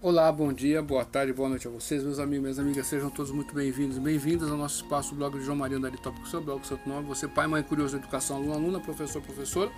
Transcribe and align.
Olá, 0.00 0.30
bom 0.30 0.52
dia, 0.52 0.80
boa 0.80 1.04
tarde, 1.04 1.32
boa 1.32 1.48
noite 1.48 1.66
a 1.66 1.70
vocês, 1.72 2.04
meus 2.04 2.20
amigos, 2.20 2.42
minhas 2.42 2.58
amigas, 2.60 2.86
sejam 2.86 3.10
todos 3.10 3.32
muito 3.32 3.52
bem-vindos 3.52 3.98
bem-vindas 3.98 4.48
ao 4.48 4.56
nosso 4.56 4.76
espaço, 4.76 5.12
blog 5.12 5.36
de 5.36 5.44
João 5.44 5.56
Maria 5.56 5.76
Andari 5.76 5.96
Tópico, 5.96 6.28
seu 6.28 6.40
blog, 6.40 6.64
seu 6.64 6.78
nome, 6.86 7.08
você 7.08 7.26
pai, 7.26 7.48
mãe, 7.48 7.64
curioso, 7.64 7.96
educação, 7.96 8.36
aluno, 8.36 8.52
aluna, 8.52 8.78
professor, 8.78 9.20
professora. 9.20 9.72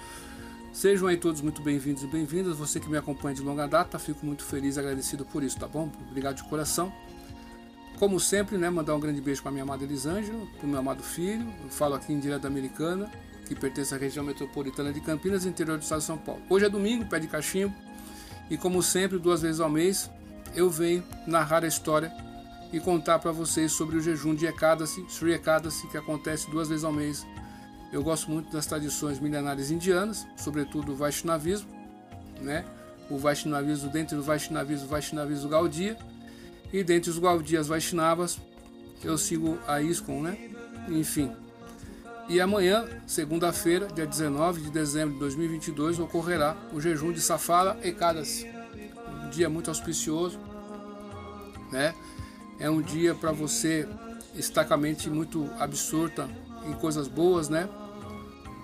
Sejam 0.75 1.09
aí 1.09 1.17
todos 1.17 1.41
muito 1.41 1.63
bem-vindos 1.63 2.03
e 2.03 2.07
bem-vindas, 2.07 2.59
você 2.59 2.79
que 2.79 2.91
me 2.91 2.99
acompanha 2.99 3.35
de 3.35 3.41
longa 3.41 3.67
data, 3.67 3.99
fico 3.99 4.27
muito 4.27 4.45
feliz 4.45 4.77
e 4.77 4.81
agradecido 4.81 5.25
por 5.25 5.43
isso, 5.43 5.59
tá 5.59 5.67
bom? 5.67 5.91
Obrigado 6.11 6.37
de 6.37 6.45
coração. 6.45 6.93
Como 7.99 8.21
sempre, 8.21 8.59
né, 8.59 8.69
mandar 8.69 8.95
um 8.95 9.01
grande 9.01 9.23
beijo 9.23 9.41
para 9.41 9.53
minha 9.53 9.65
amada 9.65 9.85
Elisângela, 9.85 10.47
para 10.59 10.67
o 10.67 10.69
meu 10.69 10.81
amado 10.81 11.03
filho, 11.03 11.47
eu 11.65 11.71
falo 11.71 11.95
aqui 11.95 12.13
em 12.13 12.21
direto 12.21 12.47
americana, 12.47 13.11
que 13.47 13.55
pertence 13.55 13.95
à 13.95 13.97
região 13.97 14.23
metropolitana 14.23 14.93
de 14.93 15.01
Campinas, 15.01 15.47
interior 15.47 15.79
do 15.79 15.83
estado 15.83 16.01
de 16.01 16.05
São 16.05 16.19
Paulo. 16.19 16.43
Hoje 16.51 16.67
é 16.67 16.69
domingo, 16.69 17.07
pé 17.07 17.19
de 17.19 17.27
cachimbo, 17.27 17.75
e 18.51 18.57
como 18.57 18.83
sempre, 18.83 19.19
duas 19.19 19.43
vezes 19.43 19.61
ao 19.61 19.71
mês, 19.71 20.11
eu 20.55 20.69
venho 20.69 21.05
narrar 21.27 21.65
a 21.65 21.69
história 21.69 22.13
e 22.73 22.81
contar 22.81 23.21
para 23.21 23.31
vocês 23.31 23.71
sobre 23.73 23.97
o 23.97 24.01
jejum 24.01 24.35
de 24.35 24.47
Ekadasi, 24.47 25.05
Sri 25.09 25.33
Ekadasi, 25.33 25.87
que 25.89 25.97
acontece 25.97 26.51
duas 26.51 26.69
vezes 26.69 26.85
ao 26.85 26.93
mês. 26.93 27.25
Eu 27.93 28.03
gosto 28.03 28.31
muito 28.31 28.53
das 28.53 28.67
tradições 28.67 29.21
milenares 29.21 29.71
indianas, 29.71 30.27
sobretudo 30.37 30.93
o 30.93 30.97
Vaishnavismo, 30.97 31.69
né? 32.41 32.65
O 33.09 33.19
Vaishnavismo, 33.19 33.91
dentre 33.91 34.17
os 34.17 34.27
Vaishnavismo, 34.27 34.87
o 34.87 34.89
Vaishnavismo 34.89 35.49
Gaudia, 35.49 35.97
e 36.73 36.85
dentre 36.85 37.11
os 37.11 37.19
Gaudias 37.19 37.67
Vaishnavas, 37.67 38.39
eu 39.03 39.19
sigo 39.19 39.59
a 39.67 39.81
ISKCON, 39.81 40.23
né? 40.23 40.51
Enfim. 40.89 41.33
E 42.31 42.41
amanhã, 42.41 42.87
segunda-feira, 43.09 43.89
dia 43.89 44.07
19 44.07 44.61
de 44.61 44.71
dezembro 44.71 45.15
de 45.15 45.19
2022, 45.19 45.99
ocorrerá 45.99 46.57
o 46.73 46.81
jejum 46.81 47.11
de 47.13 47.21
Safala 47.21 47.77
Ekadasi 47.83 48.49
um 49.27 49.31
dia 49.31 49.51
muito 49.51 49.69
auspicioso, 49.69 50.39
né? 51.73 51.93
É 52.61 52.71
um 52.71 52.81
dia 52.81 53.17
para 53.17 53.33
você 53.33 53.85
estar 54.37 54.65
com 54.65 54.75
a 54.75 54.77
mente 54.77 55.11
muito 55.11 55.51
absorta 55.59 56.31
em 56.69 56.73
coisas 56.75 57.09
boas, 57.09 57.49
né? 57.49 57.69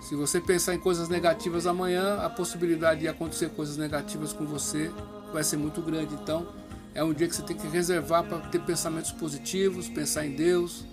Se 0.01 0.15
você 0.15 0.41
pensar 0.41 0.73
em 0.73 0.79
coisas 0.79 1.09
negativas 1.09 1.67
amanhã, 1.67 2.21
a 2.21 2.31
possibilidade 2.31 3.01
de 3.01 3.09
acontecer 3.09 3.49
coisas 3.49 3.77
negativas 3.77 4.33
com 4.33 4.47
você 4.47 4.93
vai 5.33 5.43
ser 5.43 5.57
muito 5.57 5.83
grande. 5.83 6.15
Então, 6.15 6.47
é 6.95 7.03
um 7.03 7.13
dia 7.13 7.27
que 7.27 7.35
você 7.35 7.43
tem 7.43 7.57
que 7.57 7.67
reservar 7.67 8.23
para 8.23 8.39
ter 8.43 8.61
pensamentos 8.61 9.11
positivos, 9.11 9.89
pensar 9.89 10.25
em 10.25 10.37
Deus, 10.37 10.85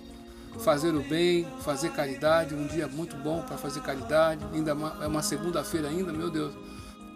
fazer 0.60 0.94
o 0.94 1.02
bem, 1.02 1.46
fazer 1.60 1.90
caridade. 1.90 2.54
Um 2.54 2.66
dia 2.66 2.86
muito 2.86 3.16
bom 3.16 3.42
para 3.42 3.56
fazer 3.56 3.80
caridade. 3.80 4.44
Ainda 4.52 4.72
é 5.00 5.06
uma 5.06 5.22
segunda-feira 5.22 5.88
ainda, 5.88 6.12
meu 6.12 6.30
Deus. 6.30 6.54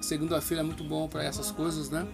Segunda-feira 0.00 0.62
é 0.62 0.64
muito 0.64 0.84
bom 0.84 1.08
para 1.08 1.24
essas 1.24 1.50
coisas, 1.50 1.90
né? 1.90 2.06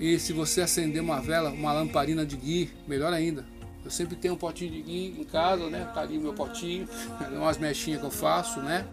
E 0.00 0.18
se 0.18 0.32
você 0.32 0.60
acender 0.62 1.00
uma 1.00 1.20
vela, 1.20 1.50
uma 1.50 1.72
lamparina 1.72 2.26
de 2.26 2.36
gui, 2.36 2.70
melhor 2.88 3.12
ainda. 3.12 3.44
Eu 3.84 3.90
sempre 3.90 4.16
tenho 4.16 4.34
um 4.34 4.36
potinho 4.36 4.70
de 4.70 4.82
gui 4.82 5.16
em 5.18 5.24
casa, 5.24 5.68
né? 5.68 5.88
Tá 5.94 6.00
ali 6.00 6.18
meu 6.18 6.32
potinho, 6.32 6.88
umas 7.32 7.58
mechinhas 7.58 8.00
que 8.00 8.06
eu 8.06 8.10
faço, 8.10 8.60
né? 8.60 8.86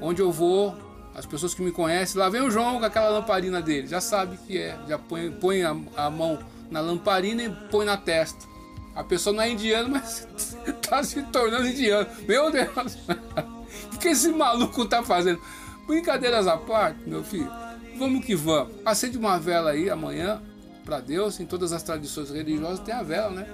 Onde 0.00 0.22
eu 0.22 0.30
vou, 0.30 0.76
as 1.14 1.26
pessoas 1.26 1.54
que 1.54 1.62
me 1.62 1.72
conhecem, 1.72 2.20
lá 2.20 2.28
vem 2.28 2.42
o 2.42 2.50
João 2.50 2.78
com 2.78 2.84
aquela 2.84 3.08
lamparina 3.08 3.60
dele, 3.60 3.86
já 3.86 4.00
sabe 4.00 4.36
que 4.36 4.58
é, 4.58 4.78
já 4.88 4.98
põe, 4.98 5.30
põe 5.30 5.62
a, 5.62 5.76
a 5.96 6.10
mão 6.10 6.38
na 6.70 6.80
lamparina 6.80 7.42
e 7.42 7.50
põe 7.70 7.84
na 7.84 7.96
testa. 7.96 8.49
A 8.94 9.04
pessoa 9.04 9.34
não 9.34 9.42
é 9.42 9.50
indiana, 9.50 9.88
mas 9.88 10.26
tá 10.88 11.02
se 11.02 11.22
tornando 11.24 11.66
indiano. 11.66 12.06
Meu 12.26 12.50
Deus! 12.50 12.98
O 13.92 13.98
que 14.00 14.08
esse 14.08 14.30
maluco 14.30 14.84
tá 14.84 15.02
fazendo? 15.02 15.40
Brincadeiras 15.86 16.46
à 16.46 16.56
parte, 16.56 17.00
meu 17.06 17.22
filho, 17.22 17.50
vamos 17.96 18.24
que 18.24 18.34
vamos. 18.34 18.74
Acende 18.84 19.16
uma 19.16 19.38
vela 19.38 19.70
aí 19.70 19.88
amanhã 19.88 20.42
para 20.84 21.00
Deus. 21.00 21.38
Em 21.38 21.46
todas 21.46 21.72
as 21.72 21.82
tradições 21.82 22.30
religiosas 22.30 22.80
tem 22.80 22.94
a 22.94 23.02
vela, 23.02 23.30
né? 23.30 23.46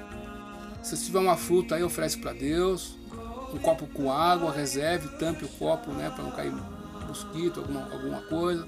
Se 0.83 0.97
tiver 1.05 1.19
uma 1.19 1.37
fruta 1.37 1.75
aí, 1.75 1.83
oferece 1.83 2.19
para 2.19 2.33
Deus. 2.33 2.97
Um 3.53 3.59
copo 3.59 3.87
com 3.89 4.11
água, 4.11 4.53
reserve, 4.53 5.09
tampe 5.19 5.45
o 5.45 5.49
copo, 5.49 5.91
né? 5.93 6.11
Para 6.11 6.25
não 6.25 6.31
cair 6.31 6.53
mosquito, 7.07 7.61
alguma, 7.61 7.93
alguma 7.93 8.21
coisa. 8.23 8.67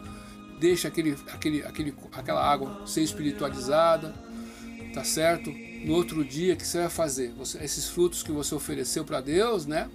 Deixa 0.59 0.89
aquele, 0.89 1.17
aquele, 1.33 1.63
aquele, 1.63 1.95
aquela 2.13 2.45
água 2.45 2.83
ser 2.87 3.03
espiritualizada, 3.03 4.15
tá 4.93 5.05
certo? 5.05 5.53
No 5.85 5.95
outro 5.95 6.25
dia, 6.25 6.57
que 6.57 6.67
você 6.67 6.79
vai 6.79 6.89
fazer? 6.89 7.33
Você, 7.33 7.59
esses 7.63 7.89
frutos 7.89 8.23
que 8.23 8.33
você 8.33 8.55
ofereceu 8.55 9.05
para 9.05 9.21
Deus, 9.21 9.67
né? 9.67 9.89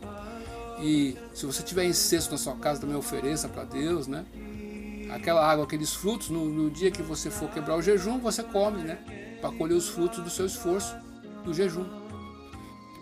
E 0.79 1.16
se 1.33 1.45
você 1.45 1.61
tiver 1.63 1.85
incenso 1.85 2.31
na 2.31 2.38
sua 2.38 2.55
casa, 2.55 2.81
também 2.81 2.95
ofereça 2.95 3.47
para 3.47 3.63
Deus, 3.63 4.07
né? 4.07 4.25
Aquela 5.11 5.45
água, 5.45 5.66
aqueles 5.66 5.94
frutos, 5.94 6.29
no, 6.29 6.45
no, 6.45 6.71
dia 6.71 6.89
que 6.89 7.03
você 7.03 7.29
for 7.29 7.49
quebrar 7.49 7.75
o 7.75 7.81
jejum, 7.81 8.19
você 8.19 8.41
come, 8.41 8.83
né? 8.83 9.38
Para 9.39 9.51
colher 9.51 9.75
os 9.75 9.89
frutos 9.89 10.23
do 10.23 10.29
seu 10.29 10.45
esforço, 10.45 10.95
do 11.44 11.53
jejum. 11.53 11.85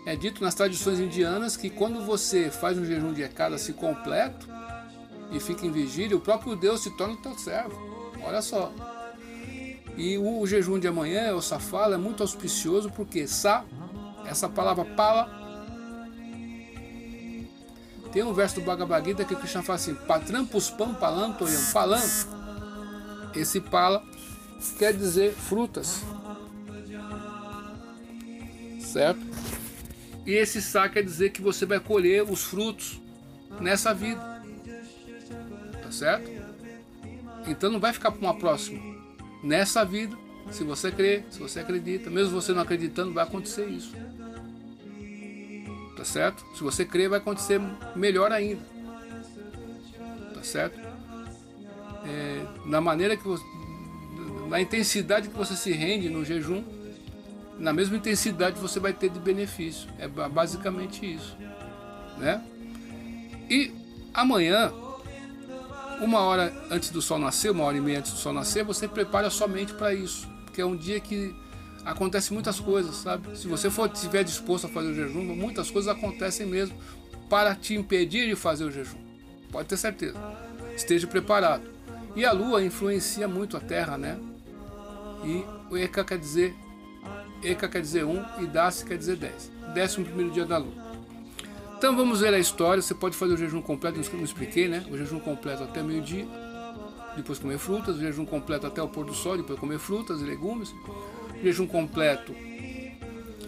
É 0.04 0.16
dito 0.16 0.42
nas 0.42 0.54
tradições 0.54 0.98
indianas 0.98 1.56
que 1.56 1.70
quando 1.70 2.04
você 2.04 2.50
faz 2.50 2.76
um 2.76 2.84
jejum 2.84 3.12
de 3.12 3.22
se 3.58 3.72
completo 3.72 4.48
e 5.30 5.38
fica 5.38 5.64
em 5.64 5.70
vigília, 5.70 6.16
o 6.16 6.20
próprio 6.20 6.56
Deus 6.56 6.82
se 6.82 6.90
torna 6.96 7.14
o 7.14 7.22
teu 7.22 7.38
servo. 7.38 7.80
Olha 8.24 8.42
só. 8.42 8.72
E 9.96 10.16
o, 10.16 10.46
jejum 10.46 10.78
de 10.78 10.88
amanhã, 10.88 11.34
o 11.34 11.42
safala, 11.42 11.94
é 11.94 11.98
muito 11.98 12.22
auspicioso 12.22 12.90
porque 12.90 13.26
sa, 13.26 13.64
essa 14.24 14.48
palavra 14.48 14.84
pala, 14.84 15.42
tem 18.12 18.22
um 18.22 18.34
verso 18.34 18.56
do 18.56 18.60
Bhagavad 18.62 19.06
Gita 19.06 19.24
que 19.24 19.32
o 19.32 19.36
Krishna 19.38 19.62
fala 19.62 19.76
assim: 19.76 19.94
Patram 19.94 20.44
puspam 20.44 20.94
palantoyam. 20.94 21.62
Palam, 21.72 22.00
esse 23.34 23.60
pala 23.60 24.04
quer 24.78 24.92
dizer 24.92 25.32
frutas. 25.32 26.02
Certo? 28.80 29.20
E 30.26 30.32
esse 30.32 30.60
sa 30.60 30.88
quer 30.88 31.02
dizer 31.02 31.30
que 31.30 31.40
você 31.40 31.64
vai 31.64 31.80
colher 31.80 32.22
os 32.22 32.44
frutos 32.44 33.00
nessa 33.58 33.94
vida. 33.94 34.20
Tá 35.82 35.90
certo? 35.90 36.30
Então 37.46 37.70
não 37.70 37.80
vai 37.80 37.94
ficar 37.94 38.12
para 38.12 38.20
uma 38.20 38.38
próxima. 38.38 38.91
Nessa 39.42 39.84
vida, 39.84 40.16
se 40.50 40.64
você 40.64 40.90
crê, 40.90 41.24
se 41.30 41.38
você 41.38 41.60
acredita, 41.60 42.10
mesmo 42.10 42.40
você 42.40 42.52
não 42.52 42.62
acreditando, 42.62 43.12
vai 43.12 43.24
acontecer 43.24 43.66
isso 43.66 43.92
tá 46.02 46.04
certo? 46.04 46.44
Se 46.56 46.64
você 46.64 46.84
crer, 46.84 47.08
vai 47.08 47.20
acontecer 47.20 47.60
melhor 47.94 48.32
ainda, 48.32 48.60
tá 50.34 50.42
certo? 50.42 50.76
É, 52.04 52.44
na 52.66 52.80
maneira 52.80 53.16
que 53.16 53.22
você, 53.22 53.44
na 54.48 54.60
intensidade 54.60 55.28
que 55.28 55.38
você 55.38 55.54
se 55.54 55.70
rende 55.70 56.10
no 56.10 56.24
jejum, 56.24 56.64
na 57.56 57.72
mesma 57.72 57.96
intensidade 57.96 58.58
você 58.58 58.80
vai 58.80 58.92
ter 58.92 59.10
de 59.10 59.20
benefício. 59.20 59.88
É 59.96 60.08
basicamente 60.08 61.06
isso, 61.06 61.36
né? 62.18 62.42
E 63.48 63.70
amanhã, 64.12 64.72
uma 66.02 66.20
hora 66.20 66.52
antes 66.70 66.90
do 66.90 67.00
sol 67.00 67.18
nascer, 67.18 67.50
uma 67.50 67.64
hora 67.64 67.76
e 67.76 67.80
meia 67.80 68.00
antes 68.00 68.12
do 68.12 68.18
sol 68.18 68.32
nascer, 68.32 68.64
você 68.64 68.88
prepara 68.88 69.30
sua 69.30 69.46
mente 69.46 69.72
para 69.72 69.94
isso, 69.94 70.28
porque 70.44 70.60
é 70.60 70.66
um 70.66 70.76
dia 70.76 70.98
que 70.98 71.34
acontece 71.84 72.32
muitas 72.32 72.58
coisas, 72.58 72.96
sabe? 72.96 73.38
Se 73.38 73.46
você 73.46 73.70
for 73.70 73.90
estiver 73.90 74.24
disposto 74.24 74.66
a 74.66 74.68
fazer 74.68 74.88
o 74.88 74.94
jejum, 74.94 75.22
muitas 75.22 75.70
coisas 75.70 75.94
acontecem 75.94 76.46
mesmo 76.46 76.76
para 77.30 77.54
te 77.54 77.74
impedir 77.74 78.28
de 78.28 78.34
fazer 78.34 78.64
o 78.64 78.70
jejum. 78.70 78.98
Pode 79.50 79.68
ter 79.68 79.76
certeza. 79.76 80.18
Esteja 80.74 81.06
preparado. 81.06 81.62
E 82.16 82.24
a 82.24 82.32
lua 82.32 82.62
influencia 82.62 83.28
muito 83.28 83.56
a 83.56 83.60
terra, 83.60 83.96
né? 83.96 84.18
E 85.24 85.44
o 85.70 85.78
Eka 85.78 86.04
quer 86.04 86.18
dizer 86.18 86.54
Eka 87.42 87.68
quer 87.68 87.80
dizer 87.80 88.04
1 88.04 88.10
um, 88.10 88.24
e 88.42 88.46
Dasi 88.46 88.84
quer 88.84 88.98
dizer 88.98 89.16
10. 89.16 89.50
Décimo 89.72 90.04
primeiro 90.04 90.32
dia 90.32 90.44
da 90.44 90.58
lua. 90.58 90.91
Então 91.82 91.96
vamos 91.96 92.20
ver 92.20 92.32
a 92.32 92.38
história. 92.38 92.80
Você 92.80 92.94
pode 92.94 93.16
fazer 93.16 93.34
o 93.34 93.36
jejum 93.36 93.60
completo, 93.60 93.98
eu 93.98 94.22
expliquei, 94.22 94.68
né? 94.68 94.86
O 94.88 94.96
jejum 94.96 95.18
completo 95.18 95.64
até 95.64 95.82
meio-dia, 95.82 96.24
depois 97.16 97.40
comer 97.40 97.58
frutas, 97.58 97.96
o 97.96 97.98
jejum 97.98 98.24
completo 98.24 98.68
até 98.68 98.80
o 98.80 98.88
pôr 98.88 99.04
do 99.04 99.12
sol, 99.12 99.36
depois 99.36 99.58
comer 99.58 99.80
frutas 99.80 100.20
e 100.20 100.24
legumes 100.24 100.72
jejum 101.42 101.66
completo 101.66 102.32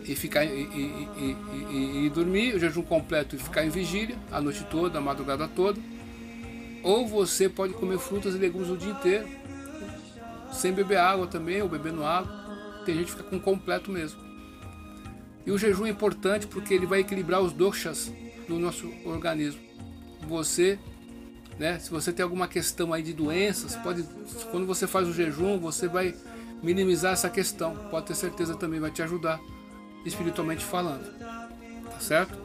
e 0.04 0.16
ficar 0.16 0.44
e, 0.44 0.48
e, 0.50 1.36
e, 1.70 2.06
e, 2.06 2.10
dormir, 2.10 2.56
o 2.56 2.58
jejum 2.58 2.82
completo 2.82 3.36
e 3.36 3.38
ficar 3.38 3.64
em 3.64 3.68
vigília 3.68 4.18
a 4.32 4.40
noite 4.40 4.66
toda, 4.68 4.98
a 4.98 5.00
madrugada 5.00 5.46
toda. 5.46 5.80
Ou 6.82 7.06
você 7.06 7.48
pode 7.48 7.72
comer 7.74 8.00
frutas 8.00 8.34
e 8.34 8.38
legumes 8.38 8.68
o 8.68 8.76
dia 8.76 8.90
inteiro, 8.90 9.28
sem 10.52 10.72
beber 10.72 10.98
água 10.98 11.28
também, 11.28 11.62
ou 11.62 11.68
bebendo 11.68 12.04
água. 12.04 12.82
Tem 12.84 12.96
gente 12.96 13.12
que 13.12 13.12
fica 13.12 13.30
com 13.30 13.38
completo 13.38 13.92
mesmo. 13.92 14.18
E 15.46 15.52
o 15.52 15.58
jejum 15.58 15.86
é 15.86 15.90
importante 15.90 16.48
porque 16.48 16.74
ele 16.74 16.84
vai 16.84 16.98
equilibrar 16.98 17.40
os 17.40 17.52
doshas 17.52 18.12
do 18.48 18.58
nosso 18.58 18.90
organismo. 19.04 19.60
Você, 20.28 20.78
né, 21.58 21.78
se 21.78 21.90
você 21.90 22.12
tem 22.12 22.22
alguma 22.22 22.48
questão 22.48 22.92
aí 22.92 23.02
de 23.02 23.12
doenças, 23.12 23.76
pode, 23.76 24.04
quando 24.50 24.66
você 24.66 24.86
faz 24.86 25.08
o 25.08 25.12
jejum, 25.12 25.58
você 25.58 25.88
vai 25.88 26.14
minimizar 26.62 27.12
essa 27.12 27.28
questão. 27.28 27.76
Pode 27.90 28.06
ter 28.06 28.14
certeza 28.14 28.54
também 28.56 28.80
vai 28.80 28.90
te 28.90 29.02
ajudar 29.02 29.40
espiritualmente 30.04 30.64
falando. 30.64 31.04
Tá 31.18 32.00
certo? 32.00 32.38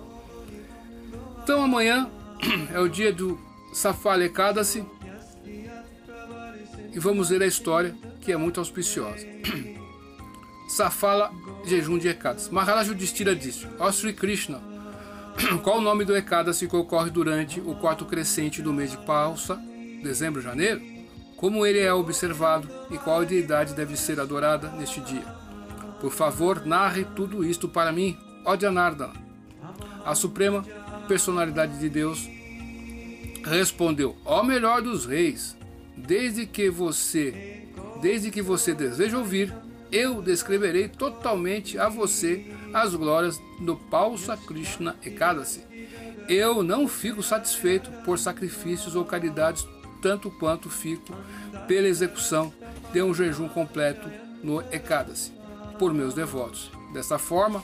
Então 1.43 1.63
amanhã 1.63 2.09
é 2.73 2.79
o 2.79 2.87
dia 2.87 3.11
do 3.11 3.39
Safale 3.73 4.29
Kadasi. 4.29 4.85
e 6.93 6.99
vamos 6.99 7.29
ler 7.29 7.43
a 7.43 7.47
história 7.47 7.95
que 8.21 8.31
é 8.31 8.37
muito 8.37 8.59
auspiciosa. 8.59 9.25
Safala, 10.69 11.31
jejum 11.65 11.97
de 11.97 12.07
Ekadas. 12.07 12.49
Maharaj 12.49 12.89
Yudhishthira 12.89 13.35
disse, 13.35 13.67
ó 13.79 13.91
Sri 13.91 14.13
Krishna, 14.13 14.61
qual 15.63 15.77
o 15.77 15.81
nome 15.81 16.05
do 16.05 16.15
Ekadasi 16.15 16.67
que 16.67 16.75
ocorre 16.75 17.09
durante 17.09 17.59
o 17.59 17.75
quarto 17.75 18.05
crescente 18.05 18.61
do 18.61 18.73
mês 18.73 18.91
de 18.91 18.97
Pausa, 18.97 19.55
dezembro, 20.01 20.41
janeiro? 20.41 20.81
Como 21.35 21.65
ele 21.65 21.79
é 21.79 21.93
observado 21.93 22.67
e 22.91 22.97
qual 22.97 23.25
deidade 23.25 23.73
deve 23.73 23.95
ser 23.95 24.19
adorada 24.19 24.69
neste 24.71 24.99
dia? 25.01 25.25
Por 26.01 26.11
favor, 26.11 26.65
narre 26.65 27.05
tudo 27.15 27.45
isto 27.45 27.67
para 27.67 27.91
mim, 27.91 28.17
ó 28.45 28.57
Janardana. 28.57 29.13
A 30.05 30.15
suprema 30.15 30.65
personalidade 31.07 31.79
de 31.79 31.89
Deus 31.89 32.27
respondeu: 33.43 34.15
Ó 34.25 34.43
melhor 34.43 34.81
dos 34.81 35.05
reis, 35.05 35.57
desde 35.95 36.45
que 36.45 36.69
você, 36.69 37.67
desde 38.01 38.31
que 38.31 38.41
você 38.41 38.73
deseja 38.73 39.17
ouvir, 39.17 39.53
eu 39.91 40.21
descreverei 40.21 40.87
totalmente 40.87 41.77
a 41.77 41.89
você 41.89 42.45
as 42.73 42.93
glórias 42.95 43.41
do 43.59 43.75
Pausa 43.75 44.37
Krishna 44.37 44.95
Ekadasi. 45.03 45.63
Eu 46.27 46.61
não 46.63 46.87
fico 46.87 47.23
satisfeito 47.23 47.89
por 48.03 48.19
sacrifícios 48.19 48.95
ou 48.95 49.03
caridades 49.03 49.67
tanto 50.01 50.29
quanto 50.31 50.69
fico 50.69 51.13
pela 51.67 51.87
execução 51.87 52.53
de 52.93 53.01
um 53.01 53.13
jejum 53.13 53.49
completo 53.49 54.09
no 54.43 54.61
Ekadasi 54.71 55.31
por 55.77 55.93
meus 55.93 56.13
devotos. 56.13 56.71
Dessa 56.93 57.17
forma, 57.17 57.63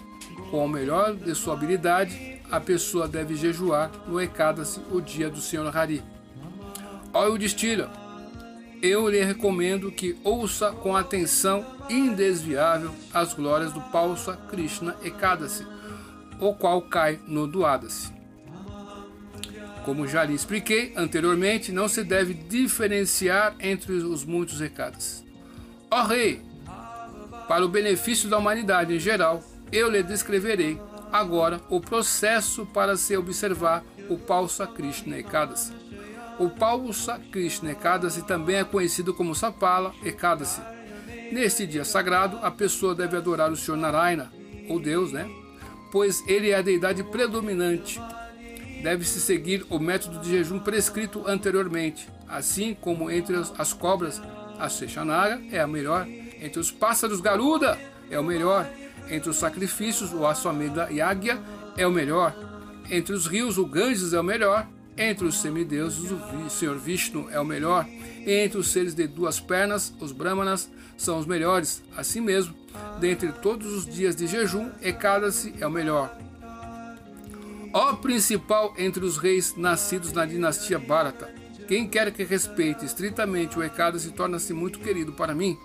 com 0.50 0.66
o 0.66 0.70
melhor 0.70 1.16
de 1.16 1.34
sua 1.36 1.54
habilidade, 1.54 2.42
a 2.52 2.60
pessoa 2.60 3.08
deve 3.08 3.36
jejuar 3.36 3.92
no 4.08 4.22
Ekadasi 4.22 4.82
o 4.92 5.02
dia 5.02 5.30
do 5.30 5.42
Senhor 5.42 5.76
Hari. 5.76 6.04
Ó 7.14 7.26
Yudhishthira, 7.28 7.90
eu 8.82 9.10
lhe 9.10 9.24
recomendo 9.24 9.92
que 9.92 10.18
ouça 10.24 10.72
com 10.72 10.96
atenção 10.96 11.66
indesviável 11.90 12.94
as 13.14 13.34
glórias 13.34 13.72
do 13.72 13.82
Pausa 13.82 14.38
Krishna 14.50 14.96
Ekadasi, 15.04 15.66
o 16.40 16.54
qual 16.54 16.82
cai 16.84 17.20
no 17.28 17.48
Duadasi. 17.48 18.14
Como 19.84 20.08
já 20.08 20.24
lhe 20.24 20.34
expliquei 20.34 20.94
anteriormente, 20.96 21.72
não 21.72 21.88
se 21.88 22.04
deve 22.04 22.34
diferenciar 22.34 23.56
entre 23.60 23.94
os 23.94 24.26
muitos 24.26 24.60
recados. 24.60 25.24
Ó 25.92 26.02
Rei, 26.04 26.42
para 27.48 27.64
o 27.64 27.70
benefício 27.70 28.28
da 28.28 28.38
humanidade 28.38 28.96
em 28.96 29.00
geral, 29.00 29.44
eu 29.72 29.90
lhe 29.90 30.02
descreverei 30.02 30.82
agora 31.12 31.62
o 31.70 31.80
processo 31.80 32.66
para 32.66 32.98
se 32.98 33.16
observar 33.16 33.84
o 34.10 34.18
Pausa 34.18 34.66
Krishna 34.66 35.20
Ekadasi. 35.20 35.72
O 36.40 36.50
Pausa 36.50 37.20
Krishna 37.32 37.72
Ekadasi 37.72 38.24
também 38.24 38.58
é 38.58 38.64
conhecido 38.64 39.14
como 39.14 39.36
Sapala 39.36 39.94
Ekadasi. 40.04 40.62
Neste 41.32 41.66
dia 41.66 41.84
sagrado, 41.84 42.38
a 42.42 42.52
pessoa 42.52 42.96
deve 42.96 43.18
adorar 43.18 43.52
o 43.52 43.56
Senhor 43.56 43.78
Narayana, 43.78 44.32
ou 44.70 44.80
Deus, 44.80 45.12
né? 45.12 45.30
Pois 45.92 46.24
ele 46.28 46.50
é 46.50 46.56
a 46.56 46.62
deidade 46.62 47.04
predominante. 47.04 48.02
Deve-se 48.82 49.20
seguir 49.20 49.66
o 49.70 49.80
método 49.80 50.20
de 50.20 50.30
jejum 50.30 50.60
prescrito 50.60 51.24
anteriormente, 51.26 52.08
assim 52.28 52.74
como 52.74 53.10
entre 53.10 53.36
as 53.58 53.74
cobras, 53.74 54.22
a 54.60 54.70
Sechanaga 54.70 55.42
é 55.52 55.60
a 55.60 55.68
melhor, 55.68 56.08
entre 56.08 56.60
os 56.60 56.72
pássaros 56.72 57.20
Garuda 57.20 57.78
é 58.10 58.20
o 58.20 58.24
melhor, 58.24 58.70
entre 59.10 59.30
os 59.30 59.38
sacrifícios, 59.38 60.14
o 60.14 60.26
Aswamedha 60.26 60.90
Yagya 60.92 61.42
é 61.78 61.86
o 61.86 61.92
melhor. 61.92 62.36
Entre 62.90 63.14
os 63.14 63.28
rios, 63.28 63.58
o 63.58 63.66
Ganges 63.66 64.14
é 64.14 64.20
o 64.20 64.24
melhor. 64.24 64.68
Entre 64.98 65.26
os 65.26 65.42
semideuses, 65.42 66.10
o 66.12 66.50
Senhor 66.50 66.78
Vishnu 66.78 67.28
é 67.30 67.40
o 67.40 67.46
melhor. 67.46 67.86
Entre 68.26 68.58
os 68.58 68.70
seres 68.70 68.94
de 68.94 69.06
duas 69.08 69.40
pernas, 69.40 69.94
os 70.00 70.14
Brahmanas 70.14 70.70
são 70.98 71.20
os 71.20 71.26
melhores. 71.26 71.84
Assim 71.98 72.22
mesmo, 72.22 72.56
dentre 73.00 73.32
todos 73.34 73.72
os 73.74 73.86
dias 73.86 74.16
de 74.16 74.26
jejum, 74.26 74.70
Ekadasi 74.82 75.54
é 75.60 75.68
o 75.68 75.72
melhor. 75.72 76.18
Ó 77.74 77.94
principal 77.98 78.74
entre 78.78 79.04
os 79.04 79.18
reis 79.18 79.54
nascidos 79.58 80.14
na 80.14 80.26
dinastia 80.26 80.80
Bharata, 80.80 81.30
quem 81.68 81.88
quer 81.90 82.10
que 82.12 82.24
respeite 82.24 82.86
estritamente 82.86 83.60
o 83.60 83.64
Ekadasi 83.64 84.12
torna-se 84.12 84.54
muito 84.54 84.80
querido 84.80 85.12
para 85.12 85.36
mim 85.36 85.58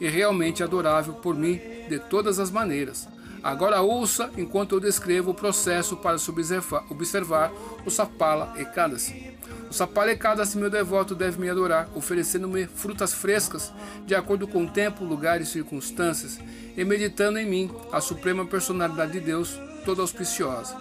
e 0.00 0.08
realmente 0.08 0.62
adorável 0.62 1.12
por 1.14 1.34
mim 1.34 1.60
de 1.88 1.98
todas 1.98 2.38
as 2.38 2.50
maneiras. 2.50 3.06
Agora 3.42 3.80
ouça 3.80 4.30
enquanto 4.36 4.74
eu 4.74 4.80
descrevo 4.80 5.30
o 5.30 5.34
processo 5.34 5.96
para 5.96 6.18
se 6.18 6.30
observar, 6.30 6.84
observar 6.90 7.52
o 7.86 7.90
Sapala 7.90 8.54
Ekadasi. 8.58 9.32
O 9.70 9.72
Sapala 9.72 10.10
Ekadasi, 10.10 10.58
meu 10.58 10.70
devoto, 10.70 11.14
deve 11.14 11.40
me 11.40 11.48
adorar, 11.48 11.88
oferecendo-me 11.94 12.66
frutas 12.66 13.14
frescas, 13.14 13.72
de 14.06 14.14
acordo 14.14 14.48
com 14.48 14.64
o 14.64 14.70
tempo, 14.70 15.04
lugar 15.04 15.40
e 15.40 15.46
circunstâncias, 15.46 16.38
e 16.76 16.84
meditando 16.84 17.38
em 17.38 17.46
mim, 17.46 17.70
a 17.92 18.00
suprema 18.00 18.46
personalidade 18.46 19.12
de 19.12 19.20
Deus, 19.20 19.58
toda 19.84 20.02
auspiciosa. 20.02 20.76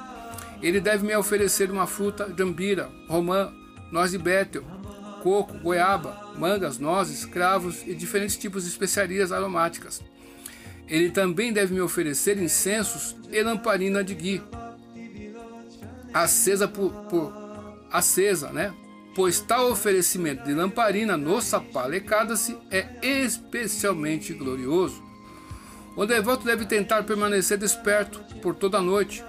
Ele 0.62 0.80
deve 0.80 1.06
me 1.06 1.16
oferecer 1.16 1.70
uma 1.70 1.86
fruta 1.86 2.34
jambira, 2.36 2.90
romã, 3.08 3.54
noz 3.92 4.12
de 4.12 4.18
bétel, 4.18 4.64
coco, 5.22 5.58
goiaba, 5.60 6.34
mangas, 6.38 6.80
nozes, 6.80 7.26
cravos 7.26 7.84
e 7.86 7.94
diferentes 7.94 8.38
tipos 8.38 8.64
de 8.64 8.70
especiarias 8.70 9.32
aromáticas. 9.32 10.02
Ele 10.88 11.10
também 11.10 11.52
deve 11.52 11.74
me 11.74 11.82
oferecer 11.82 12.38
incensos 12.38 13.16
e 13.30 13.44
lamparina 13.44 14.04
de 14.04 14.16
gui, 14.16 14.42
acesa 16.14 16.68
por, 16.68 16.92
por 17.10 17.34
acesa, 17.92 18.52
né? 18.52 18.74
Pois 19.14 19.40
tal 19.40 19.72
oferecimento 19.72 20.46
de 20.46 20.54
lamparina 20.54 21.18
no 21.18 21.42
Sapalecada-se 21.42 22.58
é 22.70 22.88
especialmente 23.02 24.34
glorioso. 24.34 25.04
O 25.96 26.06
devoto 26.06 26.46
deve 26.46 26.66
tentar 26.66 27.04
permanecer 27.04 27.58
desperto 27.58 28.20
por 28.42 28.56
toda 28.56 28.78
a 28.78 28.82
noite, 28.82 29.24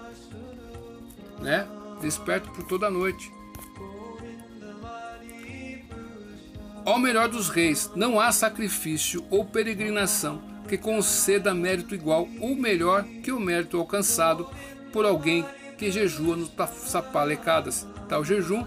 né? 1.40 1.66
Desperto 2.00 2.50
por 2.50 2.64
toda 2.64 2.87
a 2.87 2.90
noite. 2.90 3.32
Ao 6.84 6.99
melhor 6.99 7.28
dos 7.28 7.49
reis, 7.49 7.90
não 7.96 8.20
há 8.20 8.31
sacrifício 8.31 9.25
ou 9.31 9.44
peregrinação 9.44 10.40
que 10.69 10.79
conceda 10.79 11.55
mérito 11.55 11.94
igual 11.94 12.29
ou 12.41 12.55
melhor 12.55 13.05
que 13.23 13.32
o 13.32 13.41
mérito 13.41 13.79
alcançado 13.79 14.49
por 14.93 15.05
alguém 15.05 15.44
que 15.76 15.91
jejua 15.91 16.37
no 16.37 16.49
sapalecadas. 16.87 17.87
Tal 18.09 18.25
jejum, 18.25 18.65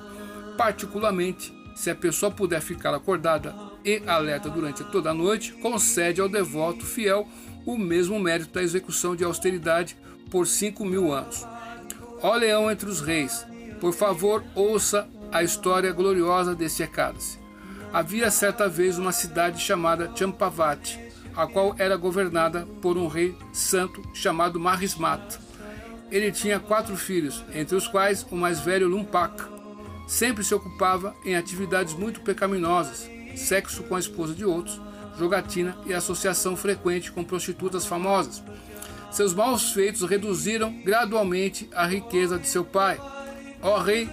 particularmente, 0.57 1.53
se 1.75 1.89
a 1.89 1.95
pessoa 1.95 2.31
puder 2.31 2.61
ficar 2.61 2.93
acordada 2.93 3.55
e 3.83 4.01
alerta 4.07 4.49
durante 4.49 4.83
toda 4.85 5.11
a 5.11 5.13
noite, 5.13 5.53
concede 5.53 6.21
ao 6.21 6.29
devoto 6.29 6.85
fiel 6.85 7.27
o 7.65 7.77
mesmo 7.77 8.19
mérito 8.19 8.53
da 8.53 8.63
execução 8.63 9.15
de 9.15 9.23
austeridade 9.23 9.95
por 10.29 10.47
cinco 10.47 10.85
mil 10.85 11.13
anos. 11.13 11.45
Ó 12.21 12.35
leão 12.35 12.69
entre 12.69 12.89
os 12.89 13.01
reis, 13.01 13.45
por 13.79 13.93
favor, 13.93 14.43
ouça 14.55 15.07
a 15.31 15.43
história 15.43 15.91
gloriosa 15.91 16.53
desse 16.53 16.83
Ecádice. 16.83 17.39
Havia 17.91 18.31
certa 18.31 18.69
vez 18.69 18.97
uma 18.97 19.11
cidade 19.11 19.59
chamada 19.61 20.11
Champavati, 20.15 20.99
a 21.35 21.47
qual 21.47 21.75
era 21.77 21.95
governada 21.95 22.67
por 22.81 22.97
um 22.97 23.07
rei 23.07 23.35
santo 23.53 24.01
chamado 24.13 24.59
Mahismata. 24.59 25.39
Ele 26.11 26.31
tinha 26.31 26.59
quatro 26.59 26.95
filhos, 26.97 27.43
entre 27.53 27.75
os 27.75 27.87
quais 27.87 28.25
o 28.29 28.35
mais 28.35 28.59
velho 28.59 28.87
Lumpaka. 28.87 29.49
Sempre 30.07 30.43
se 30.43 30.53
ocupava 30.53 31.15
em 31.23 31.35
atividades 31.35 31.93
muito 31.93 32.21
pecaminosas, 32.21 33.09
sexo 33.35 33.83
com 33.83 33.95
a 33.95 33.99
esposa 33.99 34.33
de 34.33 34.43
outros, 34.43 34.81
jogatina 35.17 35.77
e 35.85 35.93
associação 35.93 36.57
frequente 36.57 37.11
com 37.11 37.23
prostitutas 37.23 37.85
famosas. 37.85 38.43
Seus 39.09 39.33
maus 39.33 39.71
feitos 39.71 40.01
reduziram 40.03 40.81
gradualmente 40.83 41.69
a 41.73 41.85
riqueza 41.85 42.37
de 42.37 42.47
seu 42.47 42.65
pai. 42.65 42.99
Ó 43.61 43.79
rei, 43.79 44.09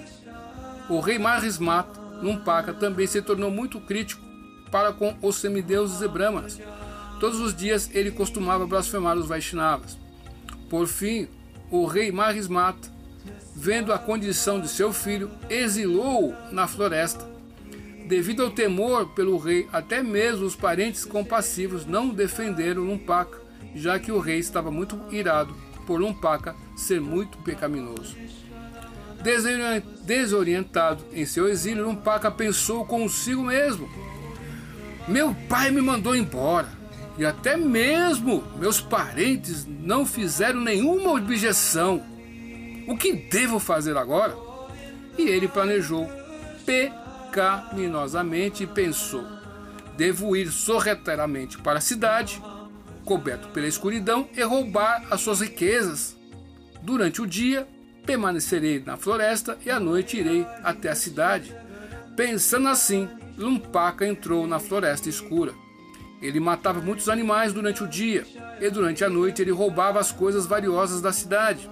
o 0.89 1.01
rei 1.01 1.19
Mahismata 1.19 1.99
Numpaka 2.23 2.73
também 2.73 3.07
se 3.07 3.23
tornou 3.23 3.51
muito 3.51 3.81
crítico 3.81 4.23
para 4.71 4.93
com 4.93 5.17
os 5.23 5.37
semideuses 5.37 6.01
e 6.01 6.09
brahmanas. 6.09 6.61
Todos 7.21 7.41
os 7.41 7.55
dias 7.55 7.91
ele 7.93 8.11
costumava 8.11 8.67
blasfemar 8.67 9.17
os 9.17 9.27
Vaishnavas. 9.27 9.99
Por 10.71 10.87
fim, 10.87 11.29
o 11.71 11.85
rei 11.87 12.13
Mahismata, 12.13 12.89
vendo 13.55 13.93
a 13.93 13.99
condição 13.99 14.61
de 14.61 14.69
seu 14.69 14.93
filho, 14.93 15.31
exilou-o 15.51 16.35
na 16.53 16.67
floresta. 16.67 17.29
Devido 18.07 18.43
ao 18.43 18.51
temor 18.51 19.09
pelo 19.11 19.37
rei, 19.37 19.69
até 19.73 20.03
mesmo 20.03 20.47
os 20.47 20.57
parentes 20.57 21.05
compassivos 21.05 21.85
não 21.85 22.09
defenderam 22.09 22.85
Numpaka, 22.85 23.39
já 23.75 23.99
que 23.99 24.11
o 24.11 24.19
rei 24.19 24.39
estava 24.39 24.71
muito 24.71 24.99
irado 25.11 25.55
por 25.87 26.01
Numpaka 26.01 26.55
ser 26.77 27.01
muito 27.01 27.37
pecaminoso. 27.39 28.17
Desorientado 30.05 31.05
em 31.13 31.27
seu 31.27 31.49
exílio, 31.49 31.85
Numpaka 31.85 32.31
pensou 32.31 32.87
consigo 32.87 33.43
mesmo: 33.43 33.89
Meu 35.09 35.35
pai 35.49 35.71
me 35.71 35.83
mandou 35.83 36.15
embora, 36.15 36.78
e 37.19 37.27
até 37.27 37.57
mesmo 37.57 38.45
meus 38.57 38.81
parentes 38.81 39.67
não 39.67 40.07
fizeram 40.07 40.61
nenhuma 40.61 41.13
objeção. 41.13 42.01
O 42.87 42.97
que 42.97 43.13
devo 43.13 43.59
fazer 43.59 43.97
agora? 43.97 44.37
E 45.19 45.29
ele 45.29 45.49
planejou 45.49 46.09
pecaminosamente 46.65 48.63
e 48.63 48.67
pensou: 48.69 49.25
Devo 49.97 50.37
ir 50.37 50.53
sorrateiramente 50.53 51.59
para 51.59 51.79
a 51.79 51.83
cidade, 51.83 52.41
coberto 53.05 53.49
pela 53.49 53.67
escuridão, 53.67 54.29
e 54.37 54.43
roubar 54.43 55.05
as 55.11 55.21
suas 55.21 55.41
riquezas. 55.41 56.17
Durante 56.81 57.21
o 57.21 57.27
dia, 57.27 57.67
permanecerei 58.07 58.81
na 58.87 58.97
floresta 58.97 59.59
e 59.67 59.71
à 59.71 59.81
noite 59.81 60.17
irei 60.17 60.47
até 60.63 60.89
a 60.89 60.95
cidade. 60.95 61.53
Pensando 62.17 62.69
assim, 62.69 63.09
Lumpaka 63.37 64.07
entrou 64.07 64.47
na 64.47 64.61
floresta 64.61 65.09
escura. 65.09 65.53
Ele 66.21 66.41
matava 66.41 66.81
muitos 66.81 67.09
animais 67.09 67.53
durante 67.53 67.83
o 67.83 67.89
dia 67.89 68.27
e 68.61 68.69
durante 68.71 69.05
a 69.05 69.09
noite 69.09 69.41
ele 69.41 69.53
roubava 69.53 70.01
as 70.01 70.11
coisas 70.11 70.47
valiosas 70.47 71.01
da 71.01 71.13
cidade. 71.13 71.71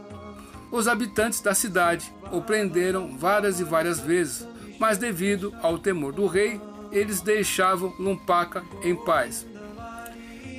Os 0.71 0.87
habitantes 0.89 1.41
da 1.41 1.55
cidade 1.55 2.13
o 2.31 2.41
prenderam 2.41 3.17
várias 3.17 3.61
e 3.61 3.65
várias 3.65 4.01
vezes, 4.01 4.47
mas 4.79 4.99
devido 4.99 5.55
ao 5.63 5.79
temor 5.79 6.13
do 6.13 6.27
rei, 6.27 6.61
eles 6.93 7.21
deixavam 7.21 7.93
Lumpaka 7.99 8.63
em 8.83 8.95
paz. 8.95 9.47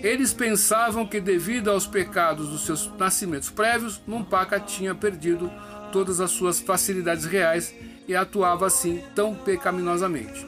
Eles 0.04 0.32
pensavam 0.32 1.08
que, 1.08 1.20
devido 1.20 1.72
aos 1.72 1.88
pecados 1.88 2.50
dos 2.50 2.66
seus 2.66 2.92
nascimentos 2.98 3.50
prévios, 3.50 4.02
Lumpaka 4.08 4.60
tinha 4.60 4.94
perdido 4.94 5.52
todas 5.92 6.20
as 6.20 6.32
suas 6.32 6.60
facilidades 6.60 7.26
reais 7.26 7.74
e 8.08 8.16
atuava 8.16 8.68
assim 8.68 9.04
tão 9.16 9.34
pecaminosamente. 9.34 10.46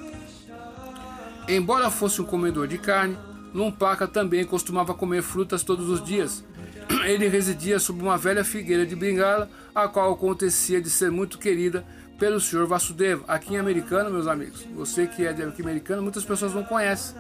Embora 1.48 1.90
fosse 1.90 2.22
um 2.22 2.26
comedor 2.26 2.68
de 2.68 2.78
carne, 2.78 3.18
Lumpaka 3.54 4.08
também 4.08 4.46
costumava 4.46 4.94
comer 4.94 5.22
frutas 5.22 5.64
todos 5.64 5.90
os 5.90 6.04
dias. 6.04 6.44
Ele 7.06 7.28
residia 7.28 7.80
sob 7.80 8.02
uma 8.02 8.18
velha 8.18 8.44
figueira 8.44 8.86
de 8.86 8.96
bengala, 8.96 9.50
a 9.74 9.88
qual 9.88 10.14
acontecia 10.14 10.82
de 10.82 10.90
ser 10.90 11.12
muito 11.12 11.38
querida 11.38 11.86
pelo 12.20 12.40
Sr. 12.40 12.66
Vasudeva. 12.66 13.24
Aqui 13.28 13.54
em 13.54 13.58
Americano, 13.58 14.10
meus 14.10 14.28
amigos, 14.28 14.66
você 14.76 15.08
que 15.08 15.26
é 15.26 15.34
de 15.34 15.42
aqui 15.42 15.62
americano, 15.62 16.02
muitas 16.02 16.24
pessoas 16.24 16.54
não 16.54 16.64
conhecem. 16.64 17.16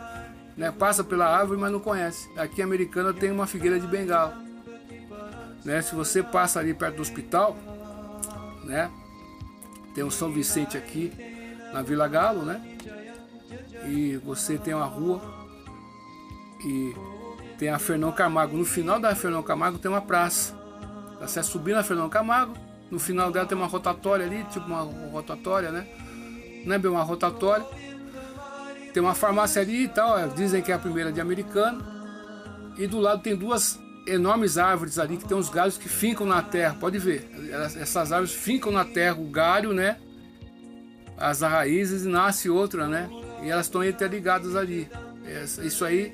Né? 0.57 0.71
Passa 0.71 1.03
pela 1.03 1.25
árvore, 1.25 1.59
mas 1.59 1.71
não 1.71 1.79
conhece. 1.79 2.29
Aqui 2.37 2.61
em 2.61 2.63
Americano 2.65 3.13
tem 3.13 3.31
uma 3.31 3.47
figueira 3.47 3.79
de 3.79 3.87
bengala. 3.87 4.37
Né? 5.63 5.81
Se 5.81 5.95
você 5.95 6.21
passa 6.21 6.59
ali 6.59 6.73
perto 6.73 6.97
do 6.97 7.01
hospital, 7.01 7.57
né? 8.63 8.89
Tem 9.95 10.03
o 10.03 10.11
São 10.11 10.31
Vicente 10.31 10.77
aqui 10.77 11.11
na 11.73 11.81
Vila 11.81 12.07
Galo, 12.07 12.43
né? 12.43 12.61
E 13.87 14.17
você 14.17 14.57
tem 14.57 14.73
uma 14.73 14.85
rua 14.85 15.38
e 16.65 16.95
tem 17.57 17.69
a 17.69 17.79
Fernão 17.79 18.11
Camargo. 18.11 18.57
No 18.57 18.65
final 18.65 18.99
da 18.99 19.13
Fernão 19.15 19.43
Camargo 19.43 19.77
tem 19.77 19.89
uma 19.89 20.01
praça. 20.01 20.57
Você 21.19 21.43
subir 21.43 21.73
na 21.73 21.83
Fernão 21.83 22.09
Camargo, 22.09 22.53
no 22.89 22.99
final 22.99 23.31
dela 23.31 23.45
tem 23.45 23.57
uma 23.57 23.67
rotatória 23.67 24.25
ali, 24.25 24.43
tipo 24.45 24.65
uma 24.65 24.81
rotatória, 25.11 25.71
né? 25.71 25.85
Não 26.65 26.73
é 26.73 26.77
bem 26.77 26.89
uma 26.89 27.03
rotatória. 27.03 27.65
Tem 28.93 29.03
uma 29.03 29.13
farmácia 29.13 29.61
ali 29.61 29.83
e 29.83 29.87
tal, 29.87 30.17
é, 30.17 30.27
dizem 30.27 30.61
que 30.61 30.71
é 30.71 30.75
a 30.75 30.79
primeira 30.79 31.11
de 31.11 31.21
americano. 31.21 31.83
E 32.77 32.87
do 32.87 32.99
lado 32.99 33.21
tem 33.21 33.35
duas 33.35 33.77
enormes 34.07 34.57
árvores 34.57 34.97
ali 34.97 35.17
que 35.17 35.25
tem 35.25 35.37
uns 35.37 35.49
galhos 35.49 35.77
que 35.77 35.87
fincam 35.87 36.25
na 36.25 36.41
terra, 36.41 36.75
pode 36.79 36.97
ver. 36.97 37.29
Essas 37.77 38.11
árvores 38.11 38.33
fincam 38.33 38.71
na 38.71 38.85
terra 38.85 39.19
o 39.19 39.29
galho, 39.29 39.73
né? 39.73 39.97
As 41.17 41.41
raízes 41.41 42.05
e 42.05 42.07
nasce 42.07 42.49
outra, 42.49 42.87
né? 42.87 43.09
E 43.43 43.49
elas 43.49 43.65
estão 43.65 43.83
interligadas 43.83 44.55
ali. 44.55 44.89
Isso 45.61 45.85
aí 45.85 46.13